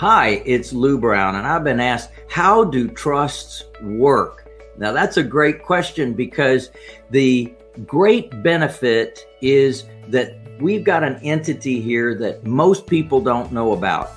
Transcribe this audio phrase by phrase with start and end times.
[0.00, 4.48] Hi, it's Lou Brown, and I've been asked, how do trusts work?
[4.76, 6.70] Now, that's a great question because
[7.10, 7.52] the
[7.84, 14.12] great benefit is that we've got an entity here that most people don't know about.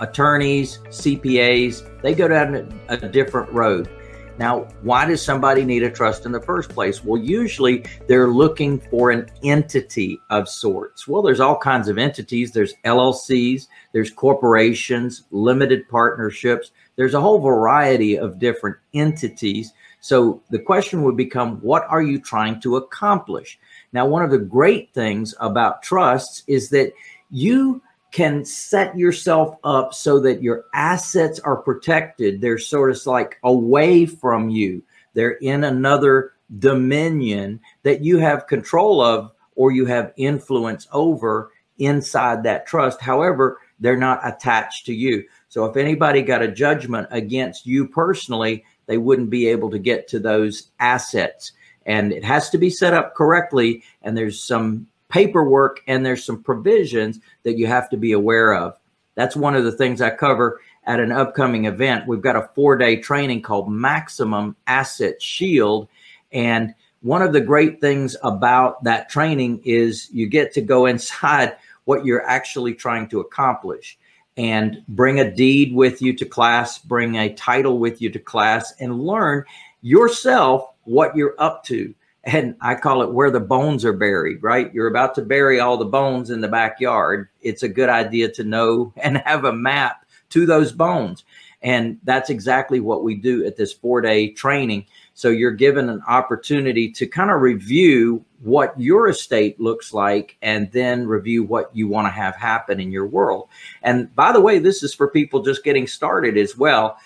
[0.00, 3.88] Attorneys, CPAs, they go down a different road.
[4.36, 7.04] Now, why does somebody need a trust in the first place?
[7.04, 11.06] Well, usually they're looking for an entity of sorts.
[11.06, 12.50] Well, there's all kinds of entities.
[12.50, 16.72] There's LLCs, there's corporations, limited partnerships.
[16.96, 19.72] There's a whole variety of different entities.
[20.00, 23.58] So the question would become what are you trying to accomplish?
[23.92, 26.92] Now, one of the great things about trusts is that
[27.30, 27.82] you
[28.14, 32.40] can set yourself up so that your assets are protected.
[32.40, 39.00] They're sort of like away from you, they're in another dominion that you have control
[39.00, 43.00] of or you have influence over inside that trust.
[43.00, 45.24] However, they're not attached to you.
[45.48, 50.06] So if anybody got a judgment against you personally, they wouldn't be able to get
[50.08, 51.50] to those assets.
[51.84, 53.82] And it has to be set up correctly.
[54.02, 58.76] And there's some paperwork and there's some provisions that you have to be aware of.
[59.14, 62.08] That's one of the things I cover at an upcoming event.
[62.08, 65.86] We've got a four day training called Maximum Asset Shield.
[66.32, 71.54] And one of the great things about that training is you get to go inside
[71.84, 73.96] what you're actually trying to accomplish
[74.36, 78.74] and bring a deed with you to class, bring a title with you to class,
[78.80, 79.44] and learn
[79.80, 81.94] yourself what you're up to
[82.26, 84.72] and I call it where the bones are buried, right?
[84.72, 87.28] You're about to bury all the bones in the backyard.
[87.42, 91.24] It's a good idea to know and have a map to those bones.
[91.62, 94.86] And that's exactly what we do at this four day training.
[95.14, 100.70] So you're given an opportunity to kind of review what your estate looks like and
[100.72, 103.48] then review what you want to have happen in your world.
[103.82, 106.98] And by the way, this is for people just getting started as well,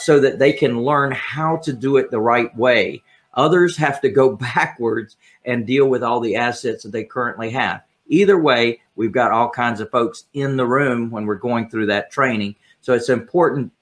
[0.00, 3.02] so that they can learn how to do it the right way
[3.34, 7.82] Others have to go backwards and deal with all the assets that they currently have.
[8.06, 11.86] Either way, we've got all kinds of folks in the room when we're going through
[11.86, 12.54] that training.
[12.80, 13.72] So it's important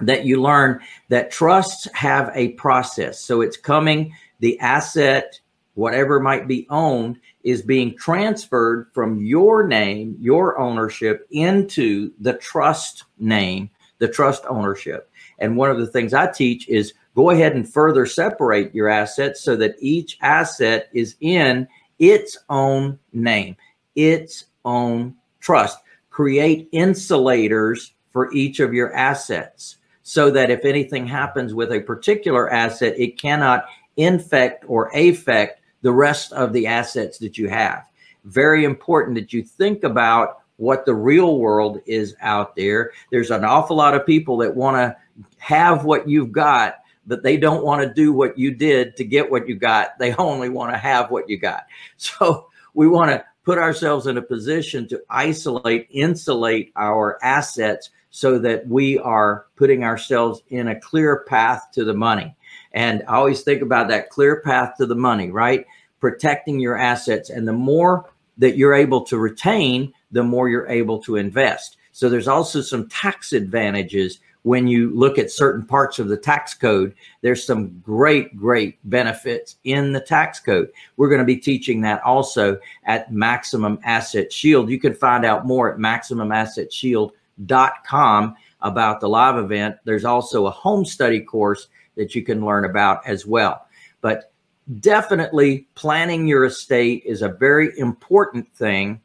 [0.00, 3.20] that you learn that trusts have a process.
[3.20, 5.40] So it's coming, the asset,
[5.74, 13.04] whatever might be owned, is being transferred from your name, your ownership, into the trust
[13.18, 15.10] name, the trust ownership.
[15.38, 19.42] And one of the things I teach is go ahead and further separate your assets
[19.42, 21.66] so that each asset is in
[21.98, 23.56] its own name,
[23.94, 25.78] its own trust.
[26.10, 32.50] Create insulators for each of your assets so that if anything happens with a particular
[32.50, 37.84] asset, it cannot infect or affect the rest of the assets that you have.
[38.24, 42.92] Very important that you think about what the real world is out there.
[43.10, 44.96] There's an awful lot of people that want to
[45.38, 46.76] have what you've got
[47.06, 49.98] but they don't want to do what you did to get what you got.
[49.98, 51.66] They only want to have what you got.
[51.96, 58.38] So we want to put ourselves in a position to isolate, insulate our assets so
[58.38, 62.34] that we are putting ourselves in a clear path to the money.
[62.72, 65.66] And I always think about that clear path to the money, right?
[66.00, 67.30] Protecting your assets.
[67.30, 71.76] And the more that you're able to retain, the more you're able to invest.
[71.92, 76.54] So there's also some tax advantages when you look at certain parts of the tax
[76.54, 80.70] code, there's some great, great benefits in the tax code.
[80.96, 84.68] We're going to be teaching that also at Maximum Asset Shield.
[84.68, 89.76] You can find out more at maximumassetshield.com about the live event.
[89.84, 93.66] There's also a home study course that you can learn about as well.
[94.00, 94.32] But
[94.80, 99.00] definitely planning your estate is a very important thing.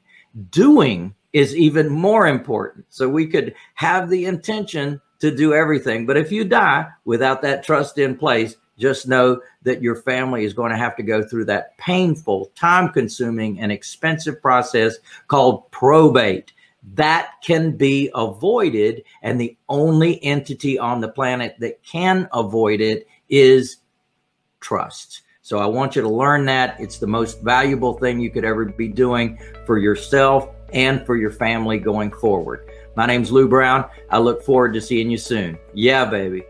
[0.50, 2.86] Doing is even more important.
[2.90, 6.06] So we could have the intention to do everything.
[6.06, 10.54] But if you die without that trust in place, just know that your family is
[10.54, 14.98] going to have to go through that painful, time consuming, and expensive process
[15.28, 16.54] called probate.
[16.94, 19.04] That can be avoided.
[19.24, 23.78] And the only entity on the planet that can avoid it is
[24.60, 25.22] trust.
[25.42, 26.80] So I want you to learn that.
[26.80, 31.32] It's the most valuable thing you could ever be doing for yourself and for your
[31.32, 32.70] family going forward.
[32.98, 33.86] My name's Lou Brown.
[34.10, 35.60] I look forward to seeing you soon.
[35.72, 36.46] Yeah, baby.